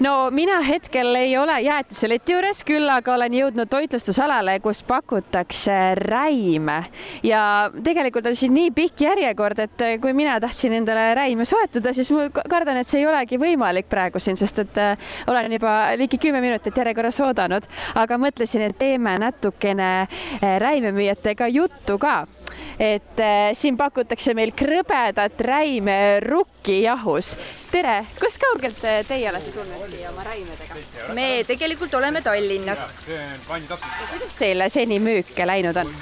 [0.00, 6.78] no mina hetkel ei ole jäätiseleti juures, küll aga olen jõudnud toitlustusalale, kus pakutakse räime.
[7.26, 7.42] Ja
[7.84, 12.28] tegelikult on siin nii pikk järjekord, et kui mina tahtsin endale räime soetada, siis ma
[12.32, 16.40] kardan, et see ei olegi võimalik praegu siin, sest et äh, olen juba ligi kümme
[16.44, 17.68] minutit järjekorras oodanud,
[18.00, 22.24] aga mõtlesin, et teeme natukene äh, räimemüüjatega juttu ka
[22.80, 27.34] et äh, siin pakutakse meil krõbedat räime rukkijahus.
[27.70, 30.78] tere, kust kaugelt äh, teie olete tulnud siia oma räimedega?
[31.14, 33.02] me tegelikult oleme Tallinnast.
[33.04, 35.92] kuidas teil seni müük läinud on?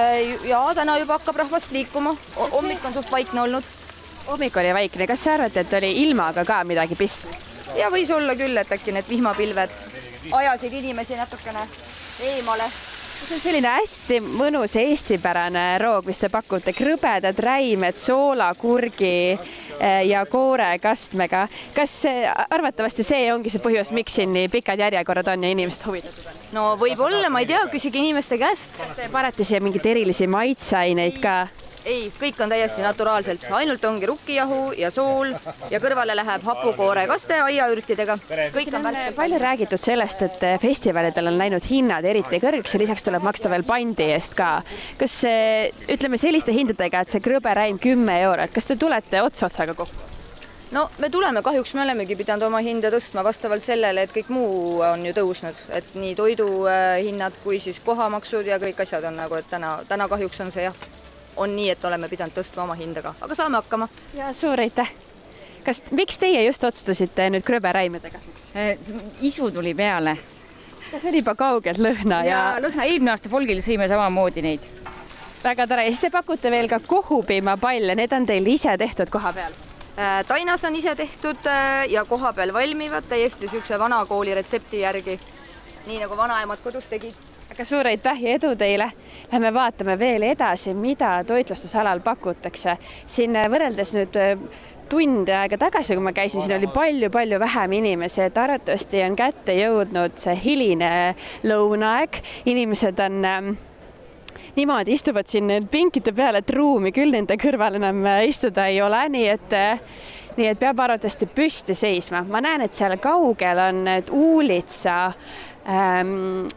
[0.00, 2.16] Äh, ja täna juba hakkab rahvast liikuma,
[2.56, 3.68] hommik on suht vaikne olnud.
[4.30, 7.52] hommik oli vaikne, kas te arvate, et oli ilmaga ka midagi pistmist?
[7.76, 9.80] ja võis olla küll, et äkki need vihmapilved
[10.32, 11.68] ajasid inimesi natukene
[12.32, 12.72] eemale
[13.14, 20.24] see on selline hästi mõnus eestipärane roog, mis te pakute, krõbedad räimed soolakurgi eh, ja
[20.30, 21.46] koorekastmega.
[21.74, 21.96] kas
[22.50, 26.40] arvatavasti see ongi see põhjus, miks siin nii pikad järjekorrad on ja inimesed huvitatud on?
[26.54, 28.72] no võib-olla, ma ei tea, küsige inimeste käest.
[28.78, 31.36] kas te panete siia mingeid erilisi maitseaineid ka?
[31.84, 35.34] Ei, kõik on täiesti naturaalselt, ainult ongi rukkijahu ja sool
[35.70, 38.16] ja kõrvale läheb hapukoorekast aiaürtidega.
[38.54, 39.12] kõik on värske.
[39.16, 43.64] palju räägitud sellest, et festivalidel on läinud hinnad eriti kõrgeks ja lisaks tuleb maksta veel
[43.64, 44.62] pandi eest ka.
[44.98, 45.20] kas
[45.88, 50.12] ütleme selliste hindadega, et see krõberäim kümme eurot, kas te tulete ots otsaga kokku?
[50.72, 54.80] no me tuleme, kahjuks me olemegi pidanud oma hinda tõstma vastavalt sellele, et kõik muu
[54.82, 59.48] on ju tõusnud, et nii toiduhinnad kui siis kohamaksud ja kõik asjad on nagu, et
[59.50, 60.84] täna, täna kahjuks on see jah
[61.36, 63.88] on nii, et oleme pidanud tõstma oma hindaga, aga saame hakkama.
[64.14, 64.92] ja suur aitäh.
[65.64, 68.48] kas, miks teie just otsustasite nüüd krõberäimede kasuks?
[68.56, 68.78] Äh,
[69.20, 70.16] isu tuli peale.
[70.90, 72.62] see oli juba kaugelt lõhna ja, ja....
[72.62, 74.66] lõhna, eelmine aasta folgil sõime samamoodi neid.
[75.44, 79.32] väga tore ja siis te pakute veel ka kohupiimapalle, need on teil ise tehtud koha
[79.32, 79.60] peal?
[79.98, 85.20] Äh, Tainas on ise tehtud äh, ja koha peal valmivad täiesti niisuguse vanakooli retsepti järgi.
[85.86, 87.14] nii nagu vanaemad kodus tegid
[87.54, 88.88] aga suur aitäh ja edu teile.
[89.32, 92.76] Lähme vaatame veel edasi, mida toitlustusalal pakutakse.
[93.06, 94.32] siin äh, võrreldes nüüd äh,
[94.90, 99.54] tund aega tagasi, kui ma käisin, siin oli palju-palju vähem inimesi, et arvatavasti on kätte
[99.54, 100.90] jõudnud see hiline
[101.46, 102.18] lõunaaeg.
[102.50, 103.54] inimesed on ähm,
[104.56, 109.06] niimoodi, istuvad siin pinkide peal, et ruumi küll nende kõrval enam äh, istuda ei ole,
[109.14, 109.58] nii et
[110.34, 112.26] nii et peab arvatavasti püsti seisma.
[112.26, 115.53] ma näen, et seal kaugel on need Uulitsa ähm,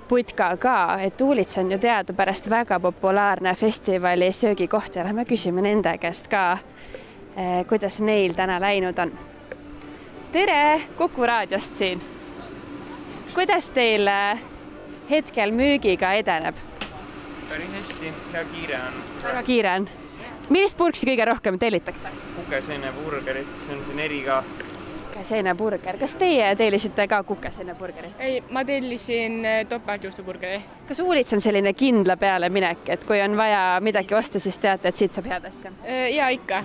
[0.08, 5.98] putka ka, et Uulits on ju teadupärast väga populaarne festivali söögikoht ja lähme küsime nende
[5.98, 9.12] käest ka äh,, kuidas neil täna läinud on.
[10.32, 12.00] tere, Kuku raadiost siin.
[13.34, 14.40] kuidas teil äh,
[15.10, 16.56] hetkel müügiga edeneb?
[17.50, 19.04] päris hästi, hea kiire on.
[19.24, 19.90] väga kiire on.
[20.50, 22.12] millist purksi kõige rohkem tellitakse?
[22.36, 24.44] kukeseeneburgerit, see on siin eriga
[25.18, 28.20] kukeseeneburger, kas teie tellisite ka kukeseeneburgerit?
[28.20, 30.62] ei, ma tellisin äh, topeltjuustuburgeri.
[30.88, 34.88] kas Uulits on selline kindla peale minek, et kui on vaja midagi osta, siis teate,
[34.88, 35.72] et siit saab head asja?
[35.84, 36.64] Äh, ja ikka.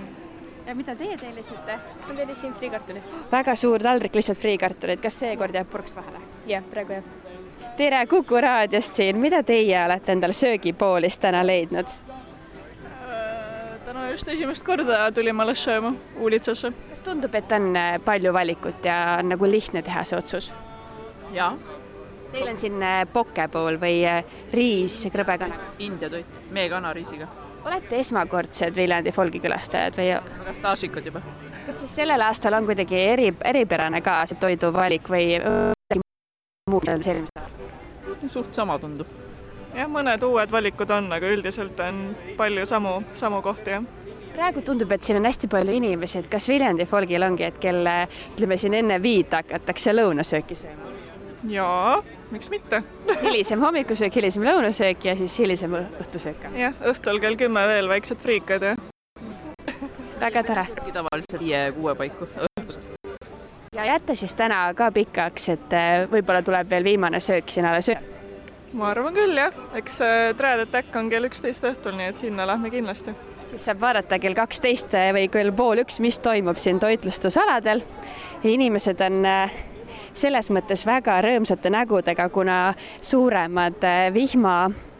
[0.67, 1.79] ja mida teie tellisite?
[2.07, 3.17] ma tellisin friikartulit.
[3.31, 6.21] väga suur taldrik lihtsalt friikartulit, kas seekord jääb purks vahele?
[6.45, 7.11] jah, praegu jah.
[7.77, 11.97] tere, Kuku raadiost siin, mida teie olete endale söögipoolist täna leidnud?
[14.13, 16.69] Just esimest korda tulime alles sööma Uulitsasse.
[16.89, 20.51] kas tundub, et on äh, palju valikut ja on nagu lihtne teha see otsus?
[21.33, 21.53] jaa.
[22.33, 25.71] Teil on siin äh, pokepool või äh, riis krõbekanaga?
[25.85, 27.27] India toit, meekanariisiga.
[27.65, 30.11] olete esmakordsed Viljandi folgi külastajad või?
[30.43, 31.23] väga staažikad juba.
[31.65, 35.39] kas siis sellel aastal on kuidagi eri, eripärane ka see toiduvalik või
[36.69, 37.41] muud sellist?
[38.29, 39.09] suht sama tundub
[39.73, 42.05] jah, mõned uued valikud on, aga üldiselt on
[42.37, 44.02] palju samu, samu kohti, jah
[44.33, 47.87] praegu tundub, et siin on hästi palju inimesi, et kas Viljandi folgil ongi, et kell
[48.33, 50.93] ütleme siin enne viit hakatakse lõunasööki sööma?
[51.49, 52.81] jaa, miks mitte
[53.21, 56.47] hilisem hommikusöök, hilisem lõunasöök ja siis hilisem õhtusöök.
[56.57, 58.75] jah, õhtul kell kümme veel väiksed friikad ja
[60.19, 60.65] väga tore.
[60.93, 62.79] tavaliselt viie-kuue paiku õhtust.
[63.75, 65.77] ja jääte siis täna ka pikaks, et
[66.11, 68.12] võib-olla tuleb veel viimane söök siin alles üle
[68.73, 69.99] ma arvan küll jah, eks
[70.37, 73.13] Trad Attack on kell üksteist õhtul, nii et sinna lähme kindlasti.
[73.49, 77.83] siis saab vaadata kell kaksteist või kell pool üks, mis toimub siin toitlustusaladel.
[78.43, 79.53] inimesed on äh,
[80.13, 84.92] selles mõttes väga rõõmsate nägudega, kuna suuremad äh, vihma, äh,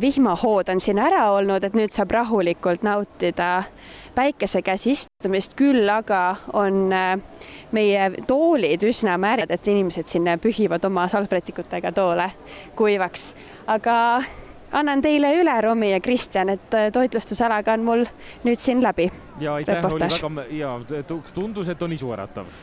[0.00, 3.62] vihmahood on siin ära olnud, et nüüd saab rahulikult nautida
[4.14, 6.90] päikese käes istumist, küll aga on
[7.76, 12.30] meie toolid üsna märjad, et inimesed sinna pühivad oma salvrätikutega toole
[12.76, 13.34] kuivaks.
[13.66, 13.96] aga
[14.72, 18.04] annan teile üle, Romi ja Kristjan, et toitlustusalaga on mul
[18.44, 19.10] nüüd siin läbi.
[19.40, 20.74] ja aitäh, oli väga ja
[21.34, 22.50] tundus, et on isuäratav.